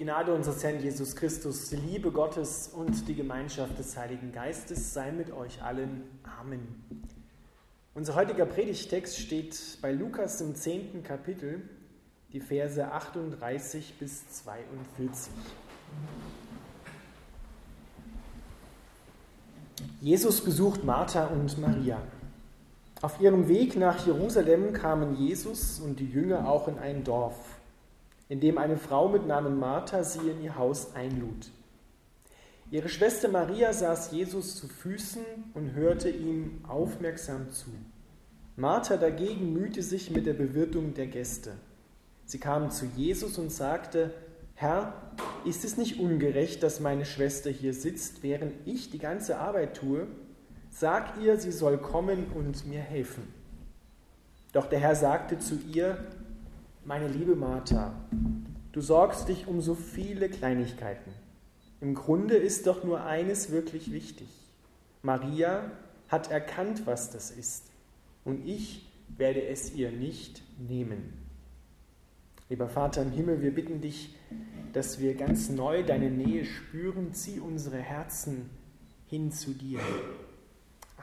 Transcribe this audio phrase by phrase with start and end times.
[0.00, 5.12] Gnade unseres Herrn Jesus Christus, die Liebe Gottes und die Gemeinschaft des Heiligen Geistes sei
[5.12, 6.04] mit euch allen.
[6.40, 6.66] Amen.
[7.94, 11.68] Unser heutiger Predigtext steht bei Lukas im zehnten Kapitel,
[12.32, 15.34] die Verse 38 bis 42.
[20.00, 22.00] Jesus besucht Martha und Maria.
[23.02, 27.59] Auf ihrem Weg nach Jerusalem kamen Jesus und die Jünger auch in ein Dorf
[28.30, 31.50] in dem eine Frau mit Namen Martha sie in ihr Haus einlud.
[32.70, 37.70] Ihre Schwester Maria saß Jesus zu Füßen und hörte ihm aufmerksam zu.
[38.54, 41.54] Martha dagegen mühte sich mit der Bewirtung der Gäste.
[42.24, 44.14] Sie kam zu Jesus und sagte,
[44.54, 45.10] Herr,
[45.44, 50.06] ist es nicht ungerecht, dass meine Schwester hier sitzt, während ich die ganze Arbeit tue?
[50.70, 53.34] Sag ihr, sie soll kommen und mir helfen.
[54.52, 55.98] Doch der Herr sagte zu ihr,
[56.84, 57.94] meine liebe Martha,
[58.72, 61.12] du sorgst dich um so viele Kleinigkeiten.
[61.80, 64.28] Im Grunde ist doch nur eines wirklich wichtig.
[65.02, 65.70] Maria
[66.08, 67.70] hat erkannt, was das ist,
[68.24, 71.14] und ich werde es ihr nicht nehmen.
[72.48, 74.16] Lieber Vater im Himmel, wir bitten dich,
[74.72, 77.14] dass wir ganz neu deine Nähe spüren.
[77.14, 78.50] Zieh unsere Herzen
[79.06, 79.78] hin zu dir.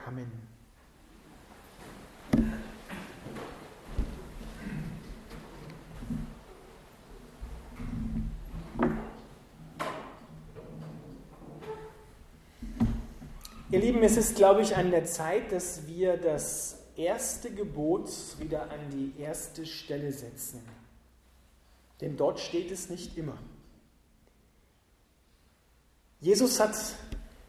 [0.06, 0.57] Amen.
[13.70, 18.62] Ihr Lieben, es ist, glaube ich, an der Zeit, dass wir das erste Gebot wieder
[18.70, 20.62] an die erste Stelle setzen.
[22.00, 23.36] Denn dort steht es nicht immer.
[26.20, 26.74] Jesus hat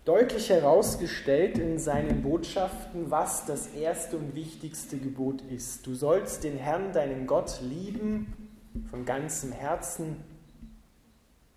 [0.03, 5.87] deutlich herausgestellt in seinen Botschaften, was das erste und wichtigste Gebot ist.
[5.87, 8.49] Du sollst den Herrn, deinen Gott, lieben
[8.89, 10.17] von ganzem Herzen,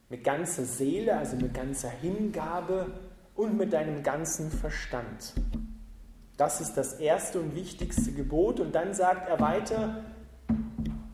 [0.08, 2.92] mit ganzer Seele, also mit ganzer Hingabe
[3.34, 5.34] und mit deinem ganzen Verstand.
[6.36, 8.61] Das ist das erste und wichtigste Gebot.
[8.61, 10.05] Und dann sagt er weiter,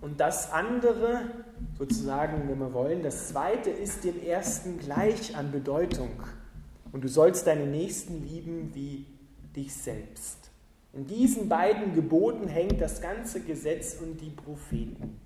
[0.00, 1.22] und das andere,
[1.76, 6.10] sozusagen, wenn wir wollen, das zweite ist dem ersten gleich an Bedeutung.
[6.92, 9.06] Und du sollst deine Nächsten lieben wie
[9.54, 10.50] dich selbst.
[10.94, 15.20] In diesen beiden Geboten hängt das ganze Gesetz und die Propheten.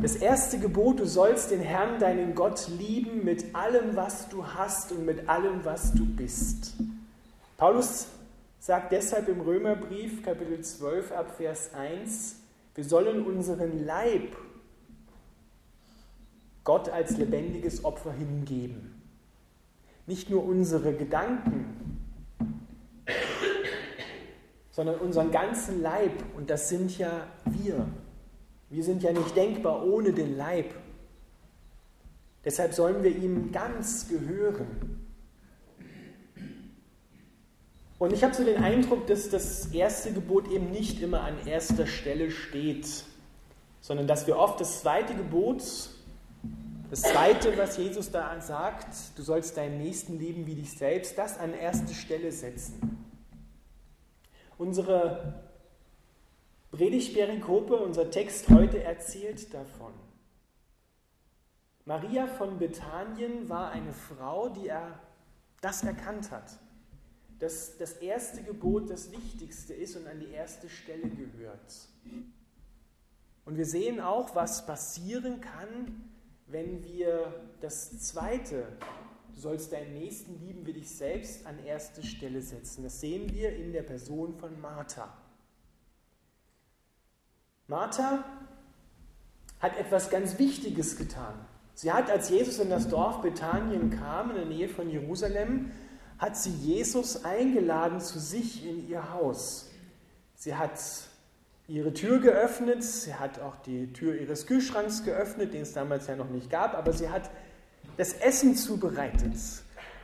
[0.00, 4.92] Das erste Gebot, du sollst den Herrn, deinen Gott, lieben mit allem, was du hast
[4.92, 6.74] und mit allem, was du bist.
[7.56, 8.08] Paulus
[8.58, 12.36] sagt deshalb im Römerbrief, Kapitel 12, ab Vers 1,
[12.74, 14.36] wir sollen unseren Leib
[16.64, 19.02] Gott als lebendiges Opfer hingeben.
[20.06, 22.00] Nicht nur unsere Gedanken,
[24.70, 26.12] sondern unseren ganzen Leib.
[26.36, 27.86] Und das sind ja wir.
[28.74, 30.74] Wir sind ja nicht denkbar ohne den Leib.
[32.44, 35.06] Deshalb sollen wir ihm ganz gehören.
[38.00, 41.86] Und ich habe so den Eindruck, dass das erste Gebot eben nicht immer an erster
[41.86, 43.04] Stelle steht,
[43.80, 45.62] sondern dass wir oft das zweite Gebot,
[46.90, 51.38] das zweite, was Jesus da sagt, du sollst deinen Nächsten lieben wie dich selbst, das
[51.38, 53.06] an erste Stelle setzen.
[54.58, 55.43] Unsere
[56.74, 59.92] Predigtperikope, unser Text heute erzählt davon.
[61.84, 64.98] Maria von Bethanien war eine Frau, die er
[65.60, 66.58] das erkannt hat,
[67.38, 71.88] dass das erste Gebot das Wichtigste ist und an die erste Stelle gehört.
[73.44, 76.10] Und wir sehen auch, was passieren kann,
[76.48, 78.66] wenn wir das zweite,
[79.32, 82.82] du sollst deinen Nächsten lieben wie dich selbst, an erste Stelle setzen.
[82.82, 85.23] Das sehen wir in der Person von Martha.
[87.66, 88.24] Martha
[89.60, 91.34] hat etwas ganz Wichtiges getan.
[91.74, 95.72] Sie hat, als Jesus in das Dorf Bethanien kam, in der Nähe von Jerusalem,
[96.18, 99.70] hat sie Jesus eingeladen zu sich in ihr Haus.
[100.36, 100.78] Sie hat
[101.66, 106.16] ihre Tür geöffnet, sie hat auch die Tür ihres Kühlschranks geöffnet, den es damals ja
[106.16, 107.30] noch nicht gab, aber sie hat
[107.96, 109.34] das Essen zubereitet.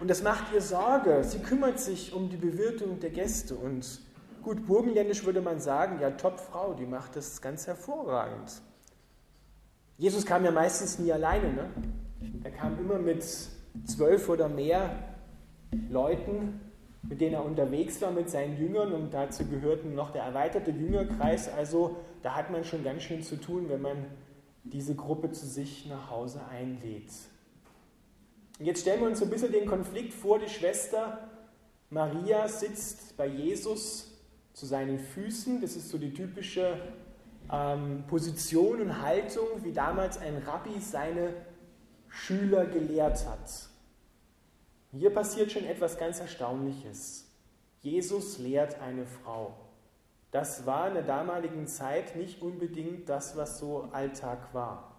[0.01, 1.23] Und das macht ihr Sorge.
[1.25, 4.01] Sie kümmert sich um die Bewirtung der Gäste und
[4.43, 8.63] Gut, burgenländisch würde man sagen, ja, Top-Frau, die macht das ganz hervorragend.
[9.99, 11.53] Jesus kam ja meistens nie alleine.
[11.53, 11.71] Ne?
[12.45, 13.23] Er kam immer mit
[13.85, 14.91] zwölf oder mehr
[15.91, 16.61] Leuten,
[17.03, 21.53] mit denen er unterwegs war, mit seinen Jüngern und dazu gehörten noch der erweiterte Jüngerkreis.
[21.53, 24.07] Also da hat man schon ganz schön zu tun, wenn man
[24.65, 27.11] diese Gruppe zu sich nach Hause einlädt.
[28.59, 31.29] Und jetzt stellen wir uns so ein bisschen den Konflikt vor, die Schwester
[31.91, 34.10] Maria sitzt bei Jesus
[34.53, 35.61] zu seinen Füßen.
[35.61, 36.81] Das ist so die typische
[37.53, 41.35] ähm, Position und Haltung, wie damals ein Rabbi seine
[42.09, 43.69] Schüler gelehrt hat.
[44.93, 47.27] Hier passiert schon etwas ganz Erstaunliches.
[47.81, 49.55] Jesus lehrt eine Frau.
[50.33, 54.97] Das war in der damaligen Zeit nicht unbedingt das, was so Alltag war,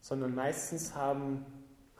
[0.00, 1.46] sondern meistens haben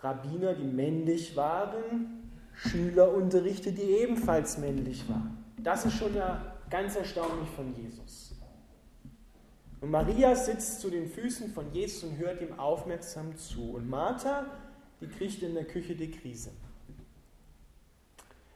[0.01, 5.38] Rabbiner, die männlich waren, Schüler unterrichtet, die ebenfalls männlich waren.
[5.63, 6.15] Das ist schon
[6.71, 8.35] ganz erstaunlich von Jesus.
[9.81, 13.75] Und Maria sitzt zu den Füßen von Jesus und hört ihm aufmerksam zu.
[13.75, 14.47] Und Martha,
[15.01, 16.51] die kriegt in der Küche die Krise.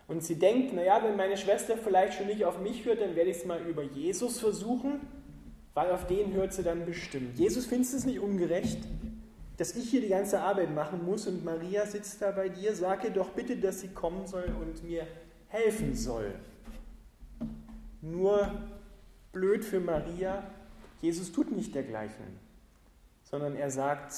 [0.09, 3.31] Und sie denkt, naja, wenn meine Schwester vielleicht schon nicht auf mich hört, dann werde
[3.31, 5.01] ich es mal über Jesus versuchen,
[5.75, 7.39] weil auf den hört sie dann bestimmt.
[7.39, 8.79] Jesus findest es nicht ungerecht,
[9.57, 13.05] dass ich hier die ganze Arbeit machen muss und Maria sitzt da bei dir, sag
[13.05, 15.07] ihr doch bitte, dass sie kommen soll und mir
[15.49, 16.35] helfen soll.
[18.03, 18.51] Nur
[19.33, 20.45] blöd für Maria,
[21.01, 22.39] Jesus tut nicht dergleichen,
[23.25, 24.15] sondern er sagt,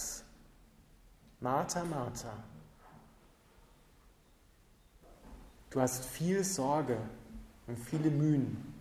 [1.40, 2.32] Martha, Martha,
[5.70, 6.98] du hast viel Sorge
[7.66, 8.74] und viele Mühen,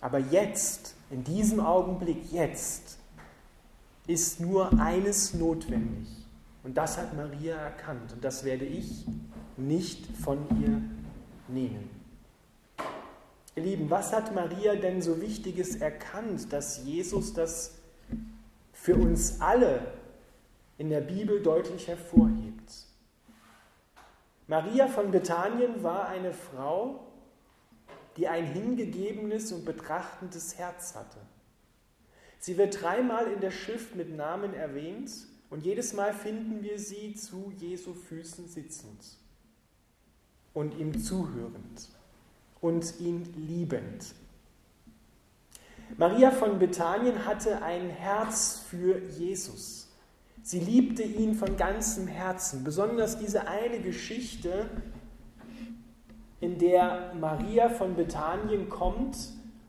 [0.00, 2.98] aber jetzt, in diesem Augenblick, jetzt,
[4.08, 6.08] ist nur eines notwendig.
[6.64, 9.06] Und das hat Maria erkannt und das werde ich
[9.56, 10.82] nicht von ihr
[11.48, 12.01] nehmen.
[13.54, 17.78] Ihr Lieben, was hat Maria denn so Wichtiges erkannt, dass Jesus das
[18.72, 19.92] für uns alle
[20.78, 22.86] in der Bibel deutlich hervorhebt?
[24.46, 27.06] Maria von Bethanien war eine Frau,
[28.16, 31.18] die ein hingegebenes und betrachtendes Herz hatte.
[32.38, 35.10] Sie wird dreimal in der Schrift mit Namen erwähnt
[35.50, 39.18] und jedes Mal finden wir sie zu Jesu Füßen sitzend
[40.54, 41.88] und ihm zuhörend
[42.62, 44.14] und ihn liebend.
[45.98, 49.88] Maria von Bethanien hatte ein Herz für Jesus.
[50.42, 52.64] Sie liebte ihn von ganzem Herzen.
[52.64, 54.70] Besonders diese eine Geschichte,
[56.40, 59.16] in der Maria von Bethanien kommt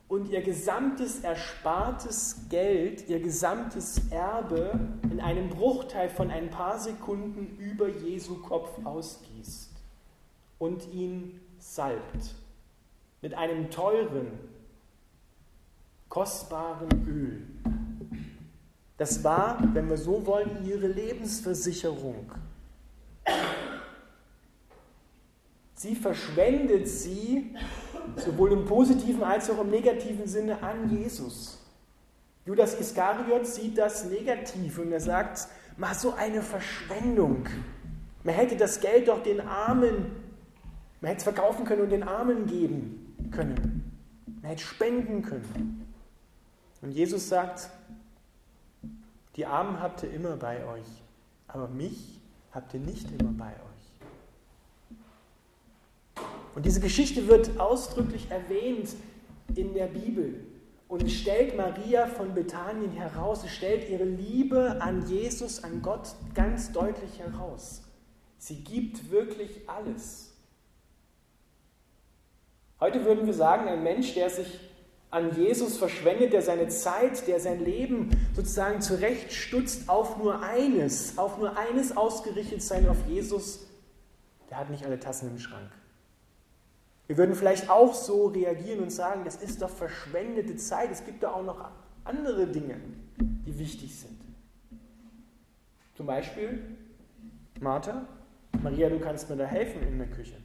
[0.07, 4.79] und ihr gesamtes erspartes Geld, ihr gesamtes Erbe
[5.11, 9.71] in einem Bruchteil von ein paar Sekunden über Jesu Kopf ausgießt
[10.57, 12.35] und ihn salbt
[13.23, 14.27] mit einem teuren,
[16.09, 17.41] kostbaren Öl.
[18.97, 22.29] Das war, wenn wir so wollen, ihre Lebensversicherung.
[25.73, 27.55] Sie verschwendet sie
[28.17, 31.61] sowohl im positiven als auch im negativen Sinne an Jesus.
[32.45, 35.47] Judas Iskariot sieht das negativ und er sagt,
[35.77, 37.45] mal so eine Verschwendung.
[38.23, 40.11] Man hätte das Geld doch den Armen,
[40.99, 43.02] man hätte es verkaufen können und den Armen geben
[43.33, 43.91] können.
[44.41, 45.93] Man hätte spenden können.
[46.81, 47.69] Und Jesus sagt,
[49.35, 51.03] die Armen habt ihr immer bei euch,
[51.47, 52.19] aber mich
[52.51, 53.73] habt ihr nicht immer bei euch.
[56.55, 58.89] Und diese Geschichte wird ausdrücklich erwähnt
[59.55, 60.45] in der Bibel
[60.87, 67.17] und stellt Maria von Bethanien heraus, stellt ihre Liebe an Jesus, an Gott ganz deutlich
[67.17, 67.81] heraus.
[68.37, 70.32] Sie gibt wirklich alles.
[72.83, 74.59] Heute würden wir sagen, ein Mensch, der sich
[75.09, 81.37] an Jesus verschwendet, der seine Zeit, der sein Leben sozusagen zurechtstutzt auf nur eines, auf
[81.37, 83.65] nur eines ausgerichtet sein, auf Jesus,
[84.49, 85.71] der hat nicht alle Tassen im Schrank.
[87.07, 91.23] Wir würden vielleicht auch so reagieren und sagen, das ist doch verschwendete Zeit, es gibt
[91.23, 91.65] da auch noch
[92.03, 92.81] andere Dinge,
[93.17, 94.19] die wichtig sind.
[95.95, 96.61] Zum Beispiel,
[97.61, 98.05] Martha,
[98.61, 100.42] Maria, du kannst mir da helfen in der Küche.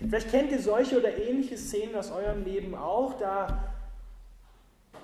[0.00, 3.18] Vielleicht kennt ihr solche oder ähnliche Szenen aus eurem Leben auch.
[3.18, 3.74] Da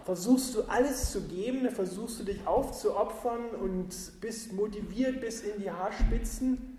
[0.05, 5.61] versuchst du alles zu geben, da versuchst du dich aufzuopfern und bist motiviert bis in
[5.61, 6.79] die Haarspitzen,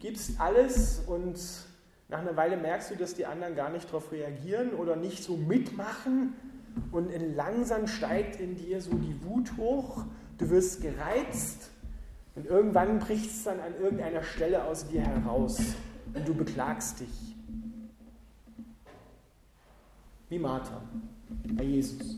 [0.00, 1.38] gibst alles und
[2.08, 5.36] nach einer Weile merkst du, dass die anderen gar nicht darauf reagieren oder nicht so
[5.36, 6.34] mitmachen
[6.90, 10.04] und langsam steigt in dir so die Wut hoch,
[10.38, 11.70] du wirst gereizt
[12.34, 15.58] und irgendwann bricht es dann an irgendeiner Stelle aus dir heraus
[16.12, 17.34] und du beklagst dich
[20.34, 20.82] wie Martha
[21.56, 22.16] bei Jesus.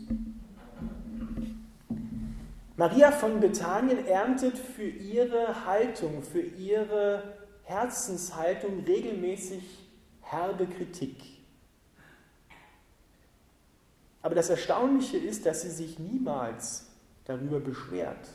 [2.75, 9.63] Maria von Bethanien erntet für ihre Haltung, für ihre Herzenshaltung regelmäßig
[10.21, 11.23] herbe Kritik.
[14.23, 16.87] Aber das Erstaunliche ist, dass sie sich niemals
[17.25, 18.29] darüber beschwert.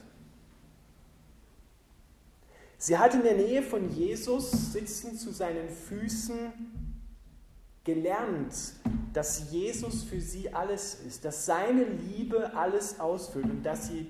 [2.79, 6.82] Sie hat in der Nähe von Jesus sitzen zu seinen Füßen
[7.85, 8.55] gelernt,
[9.13, 14.07] dass Jesus für sie alles ist, dass seine Liebe alles ausfüllt und dass sie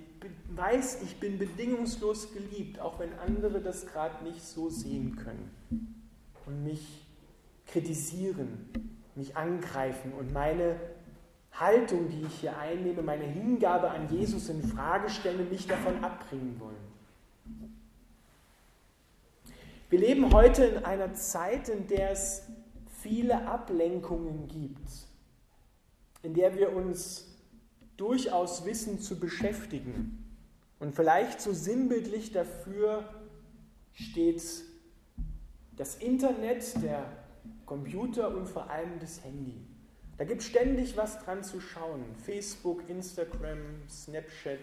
[0.54, 5.50] weiß, ich bin bedingungslos geliebt, auch wenn andere das gerade nicht so sehen können
[6.46, 7.06] und mich
[7.66, 8.68] kritisieren,
[9.14, 10.76] mich angreifen und meine
[11.52, 16.60] Haltung, die ich hier einnehme, meine Hingabe an Jesus in Frage stellen, mich davon abbringen
[16.60, 16.92] wollen.
[19.90, 22.44] Wir leben heute in einer Zeit, in der es
[23.02, 24.88] viele Ablenkungen gibt,
[26.22, 27.26] in der wir uns
[27.96, 30.18] durchaus wissen zu beschäftigen.
[30.78, 33.08] Und vielleicht so sinnbildlich dafür
[33.92, 34.42] steht
[35.76, 37.06] das Internet, der
[37.66, 39.60] Computer und vor allem das Handy.
[40.18, 42.04] Da gibt es ständig was dran zu schauen.
[42.24, 44.58] Facebook, Instagram, Snapchat.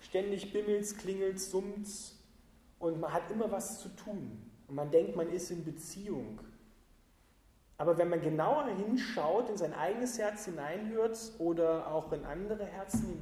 [0.00, 2.18] Ständig bimmelt's, klingelt's, summt's.
[2.78, 4.42] Und man hat immer was zu tun.
[4.66, 6.40] Und man denkt, man ist in Beziehung.
[7.82, 13.20] Aber wenn man genauer hinschaut, in sein eigenes Herz hineinhört oder auch in andere Herzen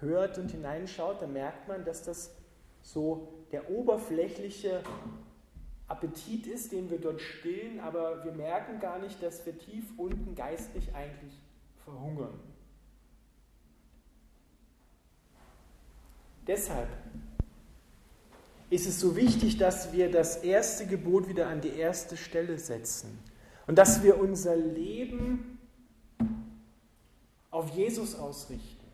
[0.00, 2.34] hineinhört und hineinschaut, dann merkt man, dass das
[2.82, 4.82] so der oberflächliche
[5.86, 10.34] Appetit ist, den wir dort stillen, aber wir merken gar nicht, dass wir tief unten
[10.34, 11.40] geistlich eigentlich
[11.84, 12.40] verhungern.
[16.44, 16.88] Deshalb
[18.68, 23.27] ist es so wichtig, dass wir das erste Gebot wieder an die erste Stelle setzen
[23.68, 25.58] und dass wir unser Leben
[27.50, 28.86] auf Jesus ausrichten.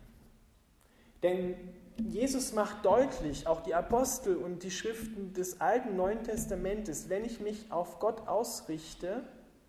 [1.23, 1.55] Denn
[1.97, 7.39] Jesus macht deutlich, auch die Apostel und die Schriften des Alten Neuen Testamentes, wenn ich
[7.39, 9.23] mich auf Gott ausrichte,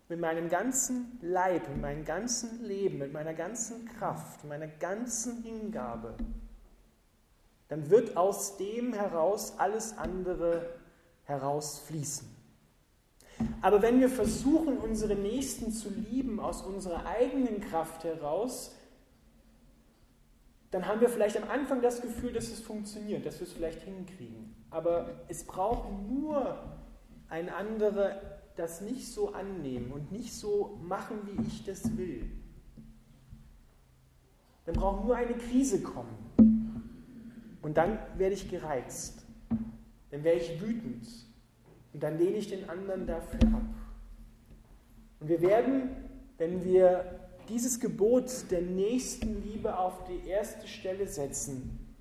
[0.09, 6.15] mit meinem ganzen Leib, mit meinem ganzen Leben, mit meiner ganzen Kraft, meiner ganzen Hingabe,
[7.69, 10.69] dann wird aus dem heraus alles andere
[11.23, 12.36] herausfließen.
[13.61, 18.75] Aber wenn wir versuchen, unsere Nächsten zu lieben aus unserer eigenen Kraft heraus,
[20.71, 23.81] dann haben wir vielleicht am Anfang das Gefühl, dass es funktioniert, dass wir es vielleicht
[23.81, 24.55] hinkriegen.
[24.69, 26.57] Aber es braucht nur
[27.29, 28.21] ein anderer
[28.57, 32.29] das nicht so annehmen und nicht so machen, wie ich das will.
[34.65, 36.17] Dann braucht nur eine Krise kommen.
[37.61, 39.25] Und dann werde ich gereizt.
[40.11, 41.07] Dann werde ich wütend.
[41.97, 43.63] Und dann lehne ich den anderen dafür ab.
[45.19, 45.89] Und wir werden,
[46.37, 51.95] wenn wir dieses Gebot der nächsten Liebe auf die erste Stelle setzen,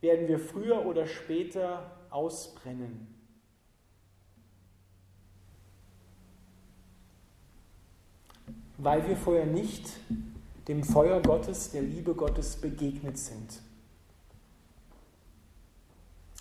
[0.00, 3.08] werden wir früher oder später ausbrennen.
[8.76, 9.90] Weil wir vorher nicht
[10.68, 13.60] dem Feuer Gottes, der Liebe Gottes begegnet sind.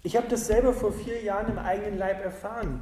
[0.08, 2.82] Ich habe das selber vor vier Jahren im eigenen Leib erfahren.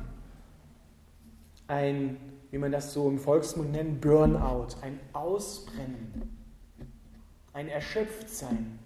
[1.65, 2.17] Ein,
[2.51, 6.37] wie man das so im Volksmund nennt, Burnout, ein Ausbrennen,
[7.51, 8.77] ein Erschöpftsein,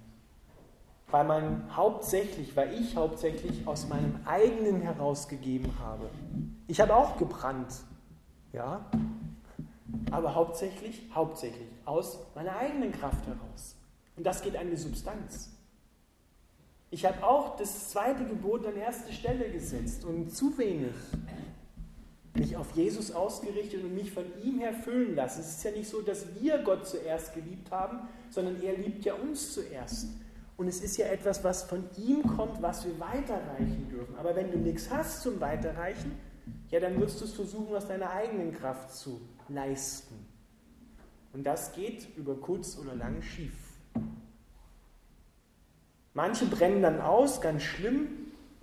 [1.12, 6.10] weil man hauptsächlich, weil ich hauptsächlich aus meinem eigenen herausgegeben habe.
[6.67, 7.74] Ich habe auch gebrannt,
[8.53, 8.86] ja,
[10.12, 13.75] aber hauptsächlich, hauptsächlich aus meiner eigenen Kraft heraus.
[14.15, 15.58] Und das geht an die Substanz.
[16.91, 20.93] Ich habe auch das zweite Gebot an erste Stelle gesetzt und zu wenig
[22.34, 25.41] mich auf Jesus ausgerichtet und mich von ihm her füllen lassen.
[25.41, 29.13] Es ist ja nicht so, dass wir Gott zuerst geliebt haben, sondern er liebt ja
[29.13, 30.08] uns zuerst.
[30.58, 34.15] Und es ist ja etwas, was von ihm kommt, was wir weiterreichen dürfen.
[34.17, 36.17] Aber wenn du nichts hast zum Weiterreichen,
[36.69, 40.15] ja, dann wirst du es versuchen, aus deiner eigenen Kraft zu leisten.
[41.34, 43.68] Und das geht über kurz oder lang schief.
[46.19, 48.09] Manche brennen dann aus, ganz schlimm.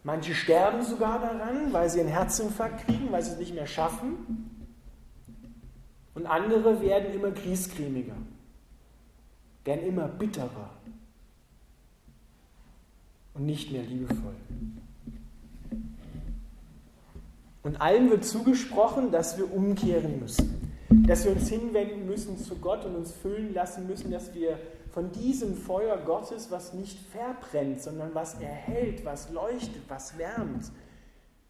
[0.05, 4.61] Manche sterben sogar daran, weil sie einen Herzinfarkt kriegen, weil sie es nicht mehr schaffen.
[6.15, 8.13] Und andere werden immer griesgrämiger,
[9.65, 10.69] werden immer bitterer
[13.33, 14.37] und nicht mehr liebevoll.
[17.63, 20.75] Und allen wird zugesprochen, dass wir umkehren müssen,
[21.07, 24.59] dass wir uns hinwenden müssen zu Gott und uns füllen lassen müssen, dass wir
[24.97, 30.73] von diesem Feuer Gottes, was nicht verbrennt, sondern was erhält, was leuchtet, was wärmt,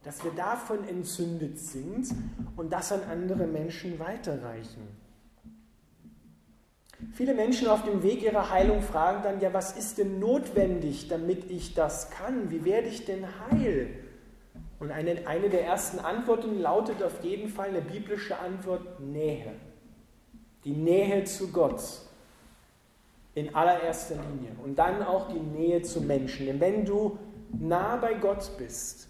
[0.03, 2.09] dass wir davon entzündet sind
[2.57, 4.89] und das an andere Menschen weiterreichen.
[7.13, 11.49] Viele Menschen auf dem Weg ihrer Heilung fragen dann, ja, was ist denn notwendig, damit
[11.49, 12.51] ich das kann?
[12.51, 13.91] Wie werde ich denn heil?
[14.81, 19.53] Und eine, eine der ersten Antworten lautet auf jeden Fall eine biblische Antwort, Nähe.
[20.65, 22.07] Die Nähe zu Gott
[23.37, 26.47] in allererster Linie und dann auch die Nähe zu Menschen.
[26.47, 27.19] Denn wenn du
[27.53, 29.09] nah bei Gott bist,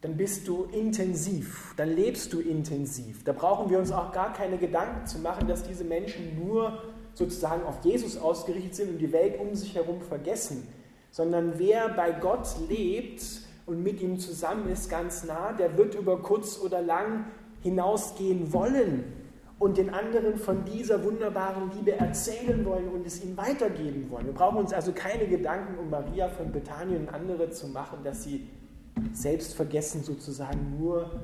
[0.00, 3.22] dann bist du intensiv, dann lebst du intensiv.
[3.22, 6.82] Da brauchen wir uns auch gar keine Gedanken zu machen, dass diese Menschen nur
[7.14, 10.66] sozusagen auf Jesus ausgerichtet sind und die Welt um sich herum vergessen,
[11.12, 13.22] sondern wer bei Gott lebt
[13.66, 17.26] und mit ihm zusammen ist ganz nah, der wird über kurz oder lang
[17.62, 19.15] hinausgehen wollen
[19.58, 24.26] und den anderen von dieser wunderbaren Liebe erzählen wollen und es ihnen weitergeben wollen.
[24.26, 28.24] Wir brauchen uns also keine Gedanken um Maria von Bethanien und andere zu machen, dass
[28.24, 28.46] sie
[29.12, 31.20] selbstvergessen sozusagen nur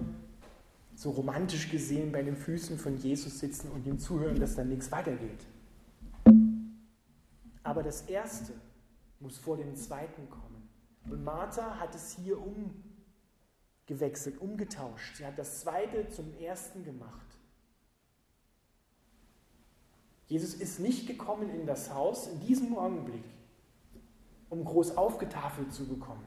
[0.94, 4.90] so romantisch gesehen bei den Füßen von Jesus sitzen und ihm zuhören, dass dann nichts
[4.90, 5.46] weitergeht.
[7.62, 8.52] Aber das Erste
[9.20, 10.68] muss vor dem Zweiten kommen.
[11.10, 12.38] Und Martha hat es hier
[13.88, 15.16] umgewechselt, umgetauscht.
[15.16, 17.31] Sie hat das Zweite zum Ersten gemacht.
[20.32, 23.24] Jesus ist nicht gekommen in das Haus in diesem Augenblick,
[24.48, 26.24] um groß aufgetafelt zu bekommen,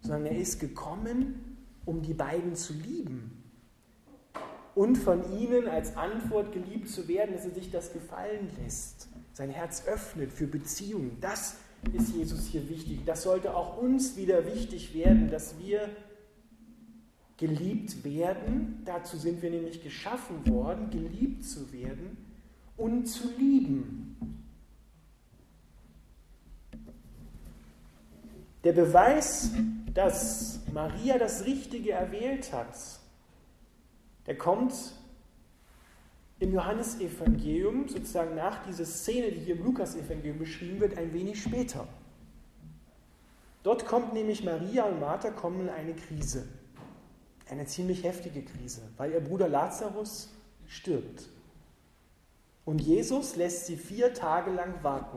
[0.00, 3.42] sondern er ist gekommen, um die beiden zu lieben
[4.76, 9.50] und von ihnen als Antwort geliebt zu werden, dass er sich das gefallen lässt, sein
[9.50, 11.16] Herz öffnet für Beziehungen.
[11.20, 11.56] Das
[11.92, 13.00] ist Jesus hier wichtig.
[13.06, 15.88] Das sollte auch uns wieder wichtig werden, dass wir
[17.38, 18.82] geliebt werden.
[18.84, 22.27] Dazu sind wir nämlich geschaffen worden, geliebt zu werden
[22.78, 24.16] und zu lieben.
[28.64, 29.50] Der Beweis,
[29.92, 32.74] dass Maria das Richtige erwählt hat,
[34.26, 34.74] der kommt
[36.40, 41.88] im Johannesevangelium, sozusagen nach dieser Szene, die hier im Lukasevangelium beschrieben wird, ein wenig später.
[43.64, 46.46] Dort kommt nämlich Maria und Martha kommen in eine Krise,
[47.50, 50.32] eine ziemlich heftige Krise, weil ihr Bruder Lazarus
[50.68, 51.28] stirbt.
[52.68, 55.16] Und Jesus lässt sie vier Tage lang warten.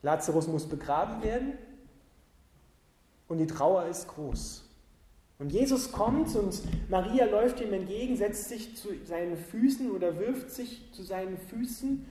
[0.00, 1.54] Lazarus muss begraben werden
[3.26, 4.64] und die Trauer ist groß.
[5.40, 10.52] Und Jesus kommt und Maria läuft ihm entgegen, setzt sich zu seinen Füßen oder wirft
[10.52, 12.06] sich zu seinen Füßen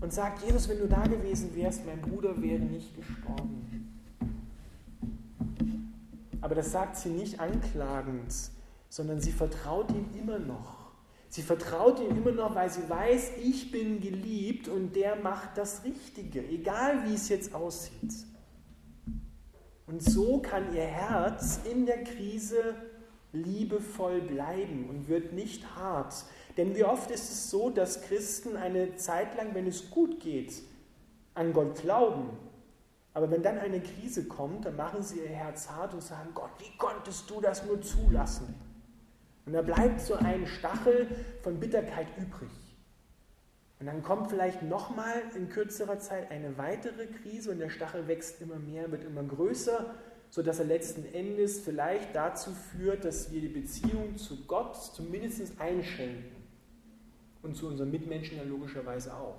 [0.00, 4.00] und sagt, Jesus, wenn du da gewesen wärst, mein Bruder wäre nicht gestorben.
[6.40, 8.32] Aber das sagt sie nicht anklagend,
[8.88, 10.77] sondern sie vertraut ihm immer noch.
[11.28, 15.84] Sie vertraut ihm immer noch, weil sie weiß, ich bin geliebt und der macht das
[15.84, 18.14] Richtige, egal wie es jetzt aussieht.
[19.86, 22.74] Und so kann ihr Herz in der Krise
[23.32, 26.14] liebevoll bleiben und wird nicht hart.
[26.56, 30.62] Denn wie oft ist es so, dass Christen eine Zeit lang, wenn es gut geht,
[31.34, 32.30] an Gott glauben.
[33.14, 36.50] Aber wenn dann eine Krise kommt, dann machen sie ihr Herz hart und sagen, Gott,
[36.58, 38.54] wie konntest du das nur zulassen?
[39.48, 41.06] Und da bleibt so ein Stachel
[41.40, 42.50] von Bitterkeit übrig.
[43.80, 48.42] Und dann kommt vielleicht nochmal in kürzerer Zeit eine weitere Krise und der Stachel wächst
[48.42, 49.94] immer mehr, wird immer größer,
[50.28, 56.36] sodass er letzten Endes vielleicht dazu führt, dass wir die Beziehung zu Gott zumindest einschränken.
[57.40, 59.38] Und zu unseren Mitmenschen ja logischerweise auch.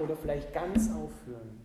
[0.00, 1.60] Oder vielleicht ganz aufhören.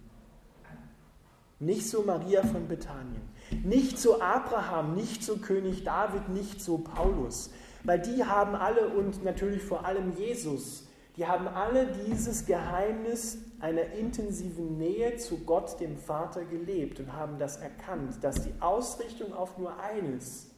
[1.60, 3.22] Nicht so Maria von Bethanien.
[3.64, 7.52] Nicht so Abraham, nicht so König David, nicht so Paulus,
[7.84, 13.94] weil die haben alle und natürlich vor allem Jesus, die haben alle dieses Geheimnis einer
[13.94, 19.58] intensiven Nähe zu Gott, dem Vater, gelebt und haben das erkannt, dass die Ausrichtung auf
[19.58, 20.52] nur eines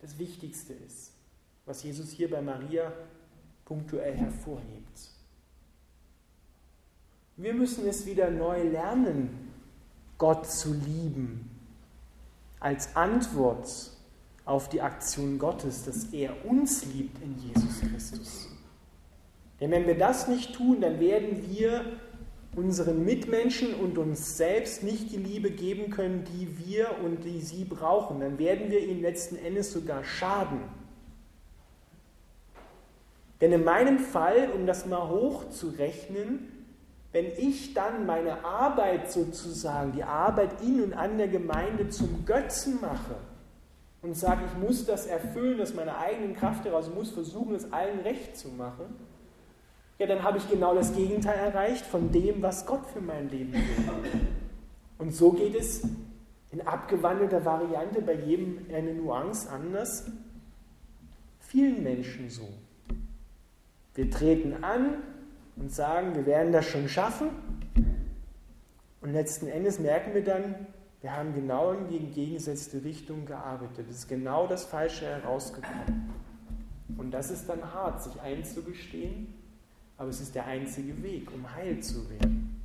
[0.00, 1.12] das Wichtigste ist,
[1.64, 2.92] was Jesus hier bei Maria
[3.64, 5.10] punktuell hervorhebt.
[7.36, 9.45] Wir müssen es wieder neu lernen,
[10.18, 11.50] Gott zu lieben,
[12.60, 13.68] als Antwort
[14.44, 18.48] auf die Aktion Gottes, dass er uns liebt in Jesus Christus.
[19.60, 21.84] Denn wenn wir das nicht tun, dann werden wir
[22.54, 27.64] unseren Mitmenschen und uns selbst nicht die Liebe geben können, die wir und die sie
[27.64, 28.20] brauchen.
[28.20, 30.60] Dann werden wir ihnen letzten Endes sogar schaden.
[33.40, 36.55] Denn in meinem Fall, um das mal hochzurechnen,
[37.16, 42.78] wenn ich dann meine Arbeit sozusagen, die Arbeit in und an der Gemeinde zum Götzen
[42.82, 43.14] mache
[44.02, 48.00] und sage, ich muss das erfüllen, aus meiner eigenen Kraft heraus, muss versuchen, es allen
[48.00, 48.94] recht zu machen,
[49.98, 53.54] ja, dann habe ich genau das Gegenteil erreicht von dem, was Gott für mein Leben
[53.54, 54.20] will.
[54.98, 55.88] Und so geht es
[56.52, 60.04] in abgewandelter Variante bei jedem eine Nuance anders,
[61.40, 62.46] vielen Menschen so.
[63.94, 64.98] Wir treten an,
[65.56, 67.30] und sagen, wir werden das schon schaffen.
[69.00, 70.66] Und letzten Endes merken wir dann,
[71.00, 73.86] wir haben genau in die entgegengesetzte Richtung gearbeitet.
[73.90, 76.10] Es ist genau das Falsche herausgekommen.
[76.96, 79.34] Und das ist dann hart, sich einzugestehen,
[79.98, 82.60] aber es ist der einzige Weg, um heil zu werden.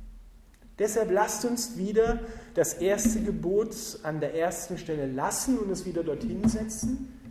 [0.78, 2.20] Deshalb lasst uns wieder
[2.54, 7.21] das erste Gebot an der ersten Stelle lassen und es wieder dorthin setzen,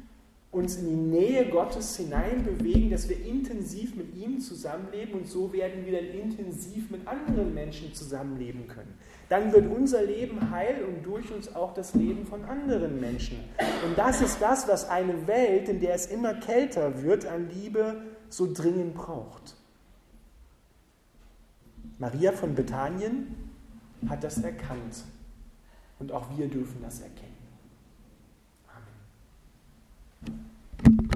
[0.51, 5.85] uns in die Nähe Gottes hineinbewegen, dass wir intensiv mit ihm zusammenleben und so werden
[5.85, 8.93] wir dann intensiv mit anderen Menschen zusammenleben können.
[9.29, 13.37] Dann wird unser Leben heil und durch uns auch das Leben von anderen Menschen.
[13.87, 18.01] Und das ist das, was eine Welt, in der es immer kälter wird, an Liebe
[18.27, 19.55] so dringend braucht.
[21.97, 23.35] Maria von Bethanien
[24.09, 25.05] hat das erkannt
[25.99, 27.30] und auch wir dürfen das erkennen.